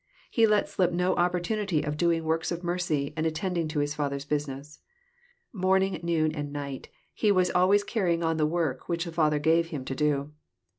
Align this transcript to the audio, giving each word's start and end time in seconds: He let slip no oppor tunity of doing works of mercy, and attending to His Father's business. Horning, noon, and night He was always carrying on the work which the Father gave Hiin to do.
He 0.31 0.47
let 0.47 0.67
slip 0.67 0.91
no 0.91 1.13
oppor 1.13 1.39
tunity 1.39 1.85
of 1.87 1.95
doing 1.95 2.23
works 2.23 2.51
of 2.51 2.63
mercy, 2.63 3.13
and 3.15 3.27
attending 3.27 3.67
to 3.67 3.77
His 3.81 3.93
Father's 3.93 4.25
business. 4.25 4.79
Horning, 5.55 5.99
noon, 6.01 6.33
and 6.33 6.51
night 6.51 6.89
He 7.13 7.31
was 7.31 7.51
always 7.51 7.83
carrying 7.83 8.23
on 8.23 8.37
the 8.37 8.47
work 8.47 8.89
which 8.89 9.05
the 9.05 9.11
Father 9.11 9.37
gave 9.37 9.67
Hiin 9.67 9.85
to 9.85 9.93
do. 9.93 10.31